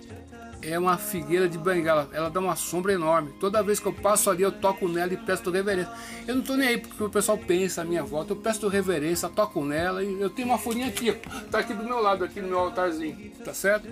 é 0.65 0.77
uma 0.77 0.97
figueira 0.97 1.47
de 1.47 1.57
bengala. 1.57 2.09
Ela 2.11 2.29
dá 2.29 2.39
uma 2.39 2.55
sombra 2.55 2.93
enorme. 2.93 3.33
Toda 3.39 3.63
vez 3.63 3.79
que 3.79 3.85
eu 3.85 3.93
passo 3.93 4.29
ali, 4.29 4.43
eu 4.43 4.51
toco 4.51 4.87
nela 4.87 5.13
e 5.13 5.17
peço 5.17 5.49
reverência. 5.49 5.91
Eu 6.27 6.35
não 6.35 6.41
tô 6.41 6.55
nem 6.55 6.67
aí 6.67 6.77
porque 6.77 7.03
o 7.03 7.09
pessoal 7.09 7.37
pensa 7.37 7.81
a 7.81 7.85
minha 7.85 8.03
volta. 8.03 8.33
Eu 8.33 8.37
peço 8.37 8.67
reverência, 8.67 9.29
toco 9.29 9.63
nela 9.63 10.03
e 10.03 10.21
eu 10.21 10.29
tenho 10.29 10.47
uma 10.47 10.57
folhinha 10.57 10.87
aqui, 10.87 11.11
tá 11.51 11.59
aqui 11.59 11.73
do 11.73 11.83
meu 11.83 12.01
lado, 12.01 12.23
aqui 12.23 12.41
no 12.41 12.47
meu 12.47 12.59
altarzinho, 12.59 13.31
tá 13.43 13.53
certo? 13.53 13.87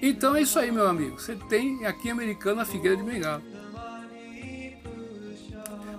Então 0.00 0.34
é 0.34 0.42
isso 0.42 0.58
aí, 0.58 0.72
meu 0.72 0.88
amigo. 0.88 1.20
Você 1.20 1.36
tem 1.36 1.86
aqui 1.86 2.10
americano 2.10 2.60
a 2.60 2.64
figueira 2.64 2.96
de 2.96 3.04
bengala. 3.04 3.40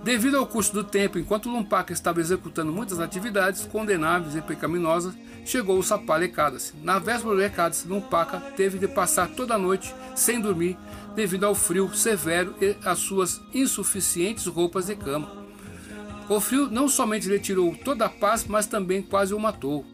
Devido 0.04 0.36
ao 0.36 0.46
custo 0.46 0.74
do 0.74 0.84
tempo, 0.84 1.18
enquanto 1.18 1.48
Lumpaka 1.48 1.90
estava 1.90 2.20
executando 2.20 2.70
muitas 2.70 3.00
atividades 3.00 3.64
condenáveis 3.64 4.36
e 4.36 4.42
pecaminosas, 4.42 5.14
chegou 5.46 5.78
o 5.78 5.82
Sapalekadas. 5.82 6.74
Na 6.82 6.98
véspera 6.98 7.34
do 7.34 7.42
Ekadas, 7.42 7.86
Lumpaka 7.86 8.38
teve 8.54 8.78
de 8.78 8.86
passar 8.86 9.30
toda 9.30 9.54
a 9.54 9.58
noite 9.58 9.94
sem 10.14 10.42
dormir 10.42 10.76
devido 11.16 11.44
ao 11.44 11.54
frio 11.54 11.94
severo 11.94 12.54
e 12.60 12.76
às 12.84 12.98
suas 12.98 13.40
insuficientes 13.54 14.44
roupas 14.46 14.86
de 14.86 14.94
cama. 14.94 15.26
O 16.28 16.38
frio 16.38 16.68
não 16.70 16.86
somente 16.86 17.26
lhe 17.26 17.38
tirou 17.38 17.74
toda 17.74 18.04
a 18.04 18.10
paz, 18.10 18.44
mas 18.46 18.66
também 18.66 19.00
quase 19.00 19.32
o 19.32 19.40
matou. 19.40 19.86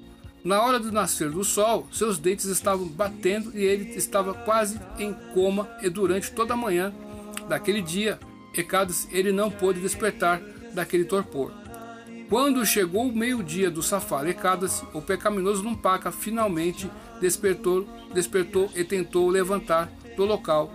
Na 0.42 0.60
hora 0.60 0.80
do 0.80 0.90
nascer 0.90 1.30
do 1.30 1.44
sol, 1.44 1.86
seus 1.92 2.18
dentes 2.18 2.46
estavam 2.46 2.88
batendo 2.88 3.56
e 3.56 3.62
ele 3.62 3.90
estava 3.96 4.34
quase 4.34 4.80
em 4.98 5.14
coma 5.32 5.68
e 5.80 5.88
durante 5.88 6.32
toda 6.32 6.54
a 6.54 6.56
manhã 6.56 6.92
daquele 7.48 7.80
dia 7.80 8.18
Ecadas 8.54 9.08
ele 9.10 9.32
não 9.32 9.50
pôde 9.50 9.80
despertar 9.80 10.40
daquele 10.72 11.04
torpor. 11.04 11.52
Quando 12.28 12.64
chegou 12.64 13.08
o 13.08 13.12
meio-dia 13.12 13.70
do 13.70 13.82
Safar 13.82 14.26
Ecadas, 14.26 14.84
o 14.94 15.02
pecaminoso 15.02 15.64
Numpaka 15.64 16.12
finalmente 16.12 16.88
despertou, 17.20 17.88
despertou 18.14 18.70
e 18.74 18.84
tentou 18.84 19.28
levantar 19.28 19.90
do 20.16 20.24
local 20.24 20.70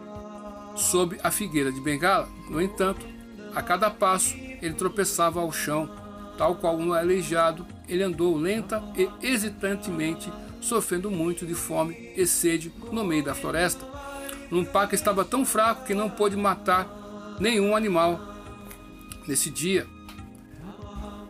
sob 0.76 1.18
a 1.24 1.32
figueira 1.32 1.72
de 1.72 1.80
Bengala. 1.80 2.28
No 2.50 2.62
entanto, 2.62 3.06
a 3.54 3.62
cada 3.62 3.90
passo 3.90 4.36
ele 4.62 4.74
tropeçava 4.74 5.40
ao 5.40 5.52
chão, 5.52 5.90
tal 6.38 6.56
qual 6.56 6.78
um 6.78 6.94
aleijado, 6.94 7.66
ele 7.88 8.04
andou 8.04 8.36
lenta 8.36 8.84
e 8.98 9.10
hesitantemente, 9.26 10.32
sofrendo 10.60 11.10
muito 11.10 11.46
de 11.46 11.54
fome 11.54 12.12
e 12.18 12.28
sede 12.28 12.72
no 12.92 13.04
meio 13.06 13.24
da 13.24 13.34
floresta. 13.34 13.86
Numpaka 14.52 14.94
estava 14.94 15.24
tão 15.24 15.46
fraco 15.46 15.86
que 15.86 15.94
não 15.94 16.10
pôde 16.10 16.36
matar 16.36 17.05
nenhum 17.40 17.76
animal 17.76 18.20
nesse 19.28 19.50
dia. 19.50 19.88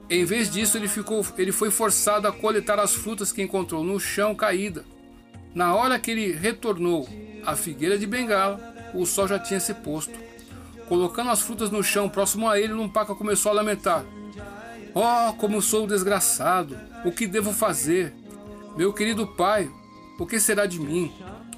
Em 0.09 0.23
vez 0.23 0.51
disso, 0.51 0.77
ele, 0.77 0.87
ficou, 0.87 1.25
ele 1.37 1.51
foi 1.51 1.71
forçado 1.71 2.27
a 2.27 2.31
coletar 2.31 2.79
as 2.79 2.93
frutas 2.93 3.31
que 3.31 3.41
encontrou 3.41 3.83
no 3.83 3.99
chão 3.99 4.35
caída. 4.35 4.85
Na 5.53 5.73
hora 5.73 5.97
que 5.97 6.11
ele 6.11 6.31
retornou 6.31 7.07
à 7.45 7.55
figueira 7.55 7.97
de 7.97 8.05
Bengala, 8.05 8.59
o 8.93 9.05
sol 9.05 9.27
já 9.27 9.39
tinha 9.39 9.59
se 9.59 9.73
posto. 9.73 10.13
Colocando 10.87 11.31
as 11.31 11.41
frutas 11.41 11.71
no 11.71 11.83
chão 11.83 12.07
próximo 12.07 12.47
a 12.47 12.59
ele, 12.59 12.73
Lumpaca 12.73 13.15
começou 13.15 13.51
a 13.51 13.55
lamentar. 13.55 14.05
Oh, 14.93 15.33
como 15.33 15.61
sou 15.61 15.87
desgraçado! 15.87 16.77
O 17.03 17.11
que 17.11 17.25
devo 17.25 17.51
fazer? 17.51 18.13
Meu 18.77 18.93
querido 18.93 19.25
pai, 19.25 19.69
o 20.19 20.25
que 20.25 20.39
será 20.39 20.65
de 20.65 20.79
mim? 20.79 21.11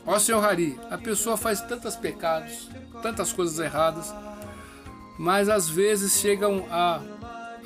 Ó 0.05 0.15
oh, 0.15 0.19
senhor 0.19 0.43
Hari, 0.43 0.79
a 0.89 0.97
pessoa 0.97 1.35
faz 1.35 1.59
tantos 1.59 1.95
pecados, 1.95 2.69
tantas 3.01 3.33
coisas 3.33 3.59
erradas, 3.59 4.13
mas 5.17 5.49
às 5.49 5.69
vezes 5.69 6.19
chegam 6.19 6.65
a 6.69 7.01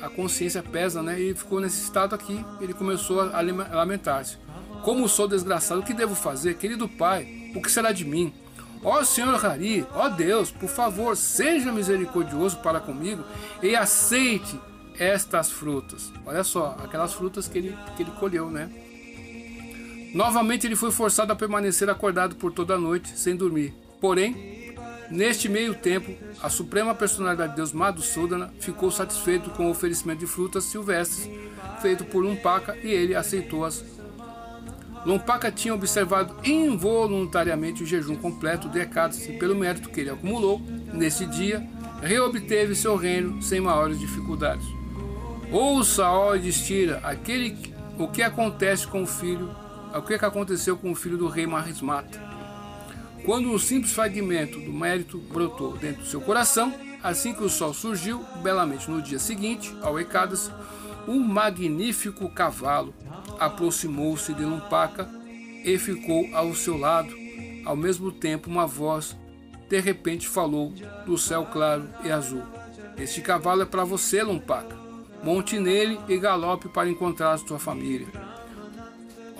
a 0.02 0.08
consciência 0.08 0.62
pesa, 0.62 1.00
né? 1.00 1.18
E 1.20 1.32
ficou 1.32 1.60
nesse 1.60 1.80
estado 1.80 2.12
aqui. 2.12 2.44
Ele 2.60 2.74
começou 2.74 3.20
a 3.20 3.40
lamentar-se. 3.40 4.36
Como 4.82 5.08
sou 5.08 5.28
desgraçado, 5.28 5.80
o 5.80 5.84
que 5.84 5.94
devo 5.94 6.16
fazer, 6.16 6.56
querido 6.56 6.88
pai? 6.88 7.52
O 7.54 7.62
que 7.62 7.70
será 7.70 7.92
de 7.92 8.04
mim? 8.04 8.34
Ó 8.82 9.04
Senhor 9.04 9.46
Hari, 9.46 9.86
ó 9.94 10.08
Deus, 10.08 10.50
por 10.50 10.68
favor, 10.68 11.16
seja 11.16 11.70
misericordioso 11.70 12.58
para 12.58 12.80
comigo 12.80 13.22
e 13.62 13.76
aceite 13.76 14.58
estas 14.98 15.52
frutas. 15.52 16.12
Olha 16.26 16.42
só, 16.42 16.76
aquelas 16.82 17.14
frutas 17.14 17.46
que 17.46 17.58
ele, 17.58 17.78
que 17.96 18.02
ele 18.02 18.10
colheu, 18.18 18.50
né? 18.50 18.68
Novamente 20.12 20.66
ele 20.66 20.74
foi 20.74 20.90
forçado 20.90 21.32
a 21.32 21.36
permanecer 21.36 21.88
acordado 21.88 22.34
por 22.34 22.52
toda 22.52 22.74
a 22.74 22.78
noite, 22.78 23.16
sem 23.16 23.36
dormir. 23.36 23.72
Porém, 24.00 24.61
Neste 25.12 25.46
meio 25.46 25.74
tempo, 25.74 26.10
a 26.42 26.48
suprema 26.48 26.94
personalidade 26.94 27.50
de 27.50 27.56
Deus 27.56 27.70
Madhusudana 27.70 28.50
ficou 28.58 28.90
satisfeito 28.90 29.50
com 29.50 29.66
o 29.66 29.70
oferecimento 29.70 30.20
de 30.20 30.26
frutas 30.26 30.64
silvestres 30.64 31.28
feito 31.82 32.02
por 32.02 32.24
Lumpaka 32.24 32.74
e 32.82 32.88
ele 32.88 33.14
aceitou-as. 33.14 33.84
Lumpaka 35.04 35.52
tinha 35.52 35.74
observado 35.74 36.34
involuntariamente 36.42 37.82
o 37.82 37.86
jejum 37.86 38.16
completo 38.16 38.70
de 38.70 38.80
Ekadasi 38.80 39.32
e 39.32 39.38
pelo 39.38 39.54
mérito 39.54 39.90
que 39.90 40.00
ele 40.00 40.08
acumulou, 40.08 40.62
nesse 40.94 41.26
dia, 41.26 41.62
reobteve 42.00 42.74
seu 42.74 42.96
reino 42.96 43.42
sem 43.42 43.60
maiores 43.60 43.98
dificuldades. 43.98 44.66
Ouça, 45.50 46.08
ó 46.08 46.34
Edistira, 46.34 47.00
aquele, 47.04 47.54
o 47.98 48.08
que 48.08 48.22
acontece 48.22 48.86
com 48.86 49.02
o 49.02 49.06
filho, 49.06 49.54
o 49.94 50.00
que 50.00 50.14
aconteceu 50.14 50.74
com 50.74 50.90
o 50.90 50.94
filho 50.94 51.18
do 51.18 51.28
rei 51.28 51.46
Marismata. 51.46 52.31
Quando 53.24 53.52
um 53.52 53.58
simples 53.58 53.92
fragmento 53.92 54.58
do 54.58 54.72
mérito 54.72 55.18
brotou 55.18 55.76
dentro 55.76 56.02
do 56.02 56.08
seu 56.08 56.20
coração, 56.20 56.74
assim 57.02 57.32
que 57.32 57.44
o 57.44 57.48
sol 57.48 57.72
surgiu, 57.72 58.24
belamente 58.42 58.90
no 58.90 59.00
dia 59.00 59.18
seguinte, 59.18 59.72
ao 59.80 59.98
Ecadas, 59.98 60.50
um 61.06 61.20
magnífico 61.20 62.28
cavalo 62.30 62.92
aproximou-se 63.38 64.34
de 64.34 64.44
Lumpaca 64.44 65.08
e 65.64 65.78
ficou 65.78 66.28
ao 66.34 66.52
seu 66.54 66.76
lado. 66.76 67.14
Ao 67.64 67.76
mesmo 67.76 68.10
tempo, 68.10 68.50
uma 68.50 68.66
voz 68.66 69.16
de 69.68 69.80
repente 69.80 70.26
falou 70.26 70.72
do 71.06 71.16
céu 71.16 71.46
claro 71.46 71.88
e 72.02 72.10
azul: 72.10 72.42
Este 72.96 73.20
cavalo 73.20 73.62
é 73.62 73.66
para 73.66 73.84
você, 73.84 74.22
Lumpaca. 74.22 74.76
Monte 75.22 75.60
nele 75.60 76.00
e 76.08 76.18
galope 76.18 76.68
para 76.68 76.90
encontrar 76.90 77.38
sua 77.38 77.58
família. 77.58 78.08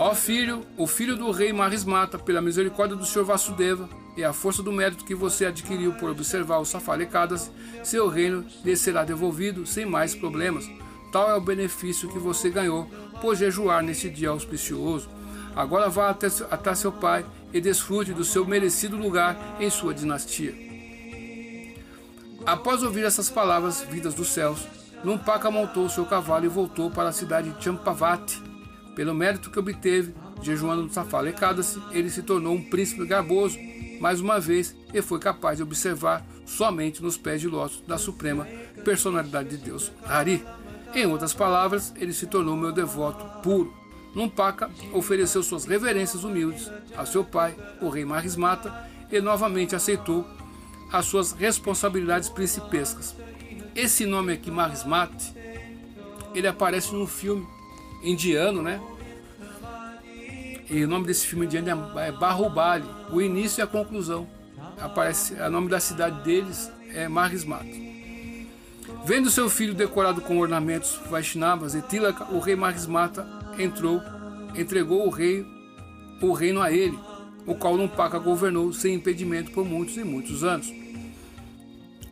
Ó 0.05 0.17
filho, 0.17 0.67
o 0.77 0.85
filho 0.85 1.15
do 1.15 1.31
rei 1.31 1.53
Marismata, 1.53 2.19
pela 2.19 2.43
misericórdia 2.43 2.97
do 2.97 3.07
Senhor 3.07 3.25
Vasudeva 3.25 3.89
e 4.17 4.25
a 4.25 4.33
força 4.33 4.61
do 4.61 4.73
mérito 4.73 5.05
que 5.05 5.15
você 5.15 5.47
adquiriu 5.47 5.93
por 5.93 6.11
observar 6.11 6.59
os 6.59 6.71
safalecadas, 6.71 7.53
seu 7.85 8.09
reino 8.09 8.45
lhe 8.65 8.75
será 8.75 9.05
devolvido 9.05 9.65
sem 9.65 9.87
mais 9.87 10.13
problemas. 10.13 10.69
Tal 11.13 11.31
é 11.31 11.37
o 11.37 11.41
benefício 11.41 12.09
que 12.09 12.19
você 12.19 12.51
ganhou 12.51 12.91
por 13.21 13.37
jejuar 13.37 13.81
nesse 13.81 14.11
dia 14.11 14.31
auspicioso. 14.31 15.09
Agora 15.55 15.89
vá 15.89 16.11
até, 16.11 16.27
até 16.51 16.75
seu 16.75 16.91
pai 16.91 17.25
e 17.53 17.61
desfrute 17.61 18.13
do 18.13 18.25
seu 18.25 18.45
merecido 18.45 18.97
lugar 18.97 19.57
em 19.61 19.71
sua 19.71 19.95
dinastia. 19.95 20.53
Após 22.45 22.83
ouvir 22.83 23.05
essas 23.05 23.31
palavras 23.31 23.87
vindas 23.89 24.15
dos 24.15 24.31
céus, 24.31 24.67
Numpaka 25.05 25.49
montou 25.49 25.89
seu 25.89 26.05
cavalo 26.05 26.45
e 26.45 26.49
voltou 26.49 26.91
para 26.91 27.11
a 27.11 27.13
cidade 27.13 27.51
de 27.51 27.63
Champavati. 27.63 28.51
Pelo 28.95 29.15
mérito 29.15 29.51
que 29.51 29.59
obteve, 29.59 30.15
jejuando 30.43 30.83
no 30.83 30.91
Safalekadasi, 30.91 31.81
ele 31.93 32.11
se 32.11 32.23
tornou 32.23 32.55
um 32.55 32.63
príncipe 32.63 33.07
garboso, 33.07 33.59
mais 34.01 34.21
uma 34.21 34.39
vez, 34.39 34.77
e 34.93 35.01
foi 35.01 35.19
capaz 35.19 35.57
de 35.57 35.63
observar 35.63 36.27
somente 36.45 37.03
nos 37.03 37.17
pés 37.17 37.41
de 37.41 37.49
lótus 37.49 37.81
da 37.87 37.97
suprema 37.97 38.47
personalidade 38.85 39.51
de 39.51 39.57
Deus, 39.59 39.93
Hari. 40.05 40.45
Em 40.95 41.07
outras 41.07 41.33
palavras, 41.33 41.95
ele 41.97 42.13
se 42.13 42.27
tornou 42.27 42.57
meu 42.57 42.73
devoto 42.73 43.25
puro. 43.43 43.73
Numpaka 44.15 44.71
ofereceu 44.93 45.43
suas 45.43 45.65
reverências 45.65 46.23
humildes 46.23 46.71
a 46.95 47.07
seu 47.07 47.25
pai, 47.25 47.57
o 47.81 47.89
rei 47.89 48.05
Marismata, 48.05 48.91
e 49.11 49.21
novamente 49.21 49.75
aceitou 49.75 50.27
as 50.93 51.07
suas 51.07 51.33
responsabilidades 51.33 52.29
principescas. 52.29 53.17
Esse 53.75 54.05
nome 54.05 54.35
aqui, 54.35 54.51
Marismate, 54.51 55.33
ele 56.35 56.47
aparece 56.47 56.93
num 56.93 57.07
filme 57.07 57.47
indiano, 58.03 58.63
né? 58.63 58.81
E 60.69 60.85
o 60.85 60.89
nome 60.89 61.07
desse 61.07 61.27
filme 61.27 61.47
indiano 61.47 61.99
é 61.99 62.11
Barrubali, 62.11 62.85
o 63.11 63.21
início 63.21 63.61
e 63.61 63.63
a 63.63 63.67
conclusão. 63.67 64.27
Aparece, 64.81 65.35
o 65.35 65.51
nome 65.51 65.69
da 65.69 65.79
cidade 65.79 66.23
deles 66.23 66.71
é 66.95 67.09
Marismata. 67.09 67.67
Vendo 69.05 69.31
seu 69.31 69.51
filho 69.51 69.75
decorado 69.75 70.21
com 70.21 70.39
ornamentos 70.39 71.01
Vaishnavas 71.11 71.75
e 71.75 71.83
Tilaka, 71.83 72.33
o 72.33 72.39
rei 72.39 72.57
Marismata 72.57 73.27
entrou, 73.59 74.01
entregou 74.55 75.07
o 75.07 75.11
rei 75.11 75.45
o 76.23 76.33
reino 76.33 76.61
a 76.61 76.71
ele, 76.71 76.99
o 77.47 77.55
qual 77.55 77.77
Numpaka 77.77 78.19
governou 78.19 78.73
sem 78.73 78.95
impedimento 78.95 79.51
por 79.51 79.65
muitos 79.65 79.97
e 79.97 80.05
muitos 80.05 80.45
anos. 80.45 80.73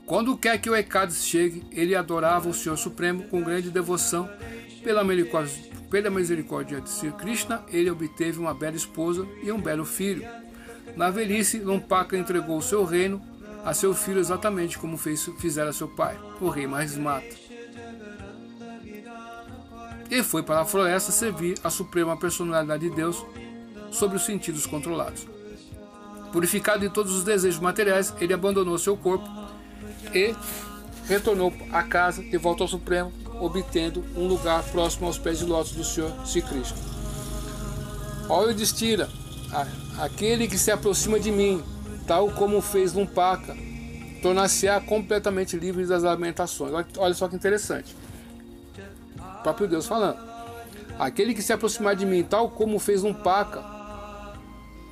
Quando 0.05 0.37
quer 0.37 0.59
que 0.59 0.69
o 0.69 0.75
Ekades 0.75 1.25
chegue, 1.25 1.65
ele 1.71 1.95
adorava 1.95 2.49
o 2.49 2.55
Senhor 2.55 2.77
Supremo 2.77 3.23
com 3.25 3.43
grande 3.43 3.71
devoção. 3.71 4.29
Pela 4.83 5.05
pela 5.91 6.09
misericórdia 6.09 6.81
de 6.81 6.89
Sri 6.89 7.11
Krishna, 7.13 7.65
ele 7.69 7.91
obteve 7.91 8.39
uma 8.39 8.55
bela 8.55 8.77
esposa 8.77 9.27
e 9.43 9.51
um 9.51 9.61
belo 9.61 9.85
filho. 9.85 10.27
Na 10.97 11.11
velhice, 11.11 11.59
Numpaka 11.59 12.17
entregou 12.17 12.59
o 12.59 12.63
seu 12.63 12.85
reino 12.85 13.21
a 13.65 13.75
seu 13.75 13.93
filho 13.95 14.21
exatamente 14.21 14.79
como 14.79 14.97
fez, 14.97 15.29
fizera 15.39 15.73
seu 15.73 15.89
pai, 15.89 16.19
o 16.41 16.49
rei 16.49 16.67
Marismata. 16.67 17.27
E 20.11 20.23
foi 20.23 20.43
para 20.43 20.61
a 20.61 20.65
floresta 20.65 21.13
servir 21.13 21.59
a 21.63 21.71
suprema 21.71 22.17
personalidade 22.17 22.89
de 22.89 22.95
Deus 22.95 23.25
sobre 23.91 24.17
os 24.17 24.25
sentidos 24.25 24.67
controlados. 24.67 25.27
Purificado 26.33 26.81
de 26.81 26.89
todos 26.89 27.15
os 27.15 27.25
desejos 27.25 27.61
materiais, 27.61 28.15
ele 28.21 28.33
abandonou 28.33 28.79
seu 28.79 28.97
corpo 28.97 29.29
e 30.15 30.35
retornou 31.07 31.53
à 31.73 31.83
casa 31.83 32.23
de 32.23 32.37
volta 32.39 32.63
ao 32.63 32.69
Supremo, 32.69 33.13
obtendo 33.41 34.05
um 34.17 34.27
lugar 34.27 34.63
próximo 34.65 35.07
aos 35.07 35.19
pés 35.19 35.39
de 35.39 35.45
lótus 35.45 35.73
do 35.73 35.85
Senhor 35.85 36.13
Sri 36.25 36.43
Krishna. 36.43 36.77
Olha 38.29 38.53
o 38.53 38.55
destira, 38.55 39.09
aquele 39.99 40.47
que 40.47 40.57
se 40.57 40.71
aproxima 40.71 41.19
de 41.19 41.33
mim, 41.33 41.63
tal 42.07 42.31
como 42.31 42.61
fez 42.61 42.93
Lumpaka, 42.93 43.57
tornar-se-á 44.23 44.81
completamente 44.81 45.57
livre 45.57 45.85
das 45.87 46.03
lamentações. 46.03 46.73
Olha 46.97 47.15
só 47.15 47.27
que 47.29 47.35
interessante. 47.35 47.97
O 49.19 49.43
próprio 49.43 49.67
Deus 49.67 49.87
falando. 49.87 50.19
Aquele 50.99 51.35
que 51.35 51.43
se 51.43 51.53
aproximar 51.53 51.97
de 51.97 52.05
mim, 52.05 52.23
tal 52.23 52.51
como 52.51 52.79
fez 52.79 53.03
Lumpaka, 53.03 53.65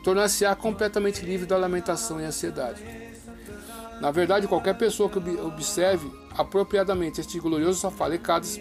tornar-se-á 0.02 0.56
completamente 0.56 1.24
livre 1.24 1.46
da 1.46 1.56
lamentação 1.56 2.20
e 2.20 2.24
ansiedade. 2.24 2.82
Na 4.00 4.10
verdade, 4.10 4.46
qualquer 4.48 4.74
pessoa 4.74 5.10
que 5.10 5.18
observe 5.18 6.10
apropriadamente 6.38 7.20
este 7.20 7.40
glorioso 7.40 7.80
Safalecadas, 7.80 8.60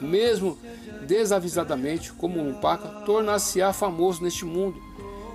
mesmo 0.00 0.58
desavisadamente, 1.06 2.12
como 2.12 2.40
um 2.40 2.54
paca, 2.54 2.88
tornar-se-á 3.06 3.72
famoso 3.72 4.22
neste 4.22 4.44
mundo. 4.44 4.78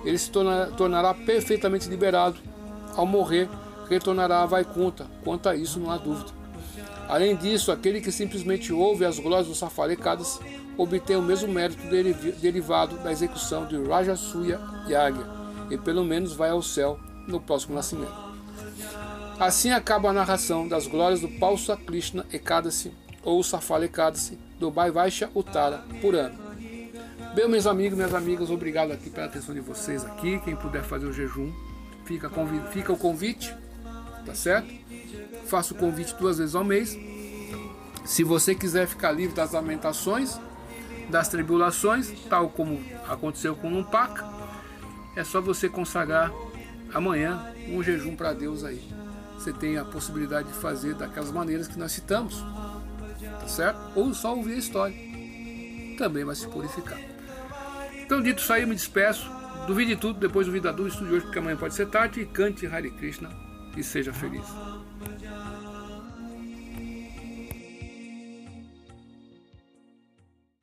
Ele 0.04 0.18
se 0.18 0.30
tornará, 0.30 0.66
tornará 0.66 1.14
perfeitamente 1.14 1.88
liberado. 1.88 2.36
Ao 2.94 3.06
morrer, 3.06 3.48
retornará 3.88 4.42
a 4.42 4.46
Vaikunta. 4.46 5.06
Quanto 5.24 5.48
a 5.48 5.56
isso, 5.56 5.80
não 5.80 5.90
há 5.90 5.96
dúvida. 5.96 6.30
Além 7.08 7.34
disso, 7.34 7.72
aquele 7.72 8.00
que 8.00 8.12
simplesmente 8.12 8.72
ouve 8.72 9.04
as 9.04 9.18
glórias 9.18 9.46
dos 9.48 9.58
Safalecadas 9.58 10.38
obtém 10.76 11.16
o 11.16 11.22
mesmo 11.22 11.50
mérito 11.52 11.82
derivado 12.40 12.96
da 12.98 13.10
execução 13.10 13.66
de 13.66 13.82
Rajasuya 13.82 14.60
Yagya 14.88 15.26
e 15.70 15.78
pelo 15.78 16.04
menos 16.04 16.34
vai 16.34 16.50
ao 16.50 16.62
céu 16.62 16.98
no 17.26 17.40
próximo 17.40 17.74
nascimento. 17.74 18.25
Assim 19.38 19.70
acaba 19.70 20.08
a 20.08 20.12
narração 20.14 20.66
das 20.66 20.86
glórias 20.86 21.20
do 21.20 21.28
Pausa 21.28 21.76
Krishna 21.76 22.24
Ekadasi 22.32 22.90
ou 23.22 23.42
Safala 23.42 23.84
Ekadasi 23.84 24.38
do 24.58 24.70
Bhaivaisha 24.70 25.30
Uttara 25.34 25.84
por 26.00 26.14
ano. 26.14 26.38
Bem, 27.34 27.46
meus 27.46 27.66
amigos, 27.66 27.98
minhas 27.98 28.14
amigas, 28.14 28.48
obrigado 28.48 28.92
aqui 28.92 29.10
pela 29.10 29.26
atenção 29.26 29.54
de 29.54 29.60
vocês 29.60 30.02
aqui. 30.06 30.40
Quem 30.40 30.56
puder 30.56 30.82
fazer 30.82 31.04
o 31.04 31.12
jejum, 31.12 31.52
fica, 32.06 32.30
fica 32.72 32.94
o 32.94 32.96
convite, 32.96 33.54
tá 34.24 34.34
certo? 34.34 34.72
Faço 35.44 35.74
o 35.74 35.76
convite 35.76 36.14
duas 36.14 36.38
vezes 36.38 36.54
ao 36.54 36.64
mês. 36.64 36.96
Se 38.06 38.24
você 38.24 38.54
quiser 38.54 38.86
ficar 38.86 39.12
livre 39.12 39.36
das 39.36 39.52
lamentações, 39.52 40.40
das 41.10 41.28
tribulações, 41.28 42.10
tal 42.30 42.48
como 42.48 42.82
aconteceu 43.06 43.54
com 43.54 43.68
o 43.68 43.70
Numpaka, 43.70 44.26
é 45.14 45.22
só 45.22 45.42
você 45.42 45.68
consagrar 45.68 46.32
amanhã 46.94 47.52
um 47.68 47.82
jejum 47.82 48.16
para 48.16 48.32
Deus 48.32 48.64
aí 48.64 49.05
você 49.38 49.52
tem 49.52 49.76
a 49.76 49.84
possibilidade 49.84 50.48
de 50.48 50.54
fazer 50.54 50.94
daquelas 50.94 51.30
maneiras 51.30 51.68
que 51.68 51.78
nós 51.78 51.92
citamos, 51.92 52.44
tá 53.40 53.48
certo? 53.48 53.80
Ou 53.94 54.12
só 54.14 54.34
ouvir 54.34 54.54
a 54.54 54.58
história, 54.58 54.96
também 55.98 56.24
vai 56.24 56.34
se 56.34 56.48
purificar. 56.48 56.98
Então, 57.94 58.22
dito 58.22 58.40
isso 58.40 58.52
aí, 58.52 58.64
me 58.64 58.74
despeço. 58.74 59.30
Duvide 59.66 59.96
tudo, 59.96 60.20
depois 60.20 60.46
duvida 60.46 60.72
dúvida, 60.72 60.94
estude 60.94 61.12
hoje, 61.12 61.24
porque 61.24 61.38
amanhã 61.38 61.56
pode 61.56 61.74
ser 61.74 61.86
tarde. 61.86 62.20
E 62.20 62.26
cante 62.26 62.66
Hare 62.66 62.90
Krishna 62.90 63.28
e 63.76 63.82
seja 63.82 64.12
feliz. 64.12 64.44